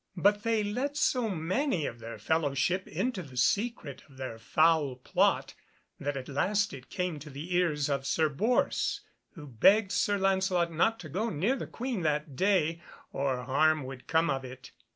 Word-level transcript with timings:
But 0.17 0.41
they 0.41 0.63
let 0.63 0.97
so 0.97 1.29
many 1.29 1.85
of 1.85 1.99
their 1.99 2.17
fellowship 2.17 2.87
into 2.87 3.21
the 3.21 3.37
secret 3.37 4.01
of 4.09 4.17
their 4.17 4.39
foul 4.39 4.95
plot, 4.95 5.53
that 5.99 6.17
at 6.17 6.27
last 6.27 6.73
it 6.73 6.89
came 6.89 7.19
to 7.19 7.29
the 7.29 7.53
ears 7.55 7.87
of 7.87 8.07
Sir 8.07 8.27
Bors, 8.27 9.01
who 9.35 9.45
begged 9.45 9.91
Sir 9.91 10.17
Lancelot 10.17 10.71
not 10.71 10.99
to 11.01 11.09
go 11.09 11.29
near 11.29 11.55
the 11.55 11.67
Queen 11.67 12.01
that 12.01 12.35
day, 12.35 12.81
or 13.13 13.43
harm 13.43 13.83
would 13.83 14.07
come 14.07 14.31
of 14.31 14.43
it. 14.43 14.71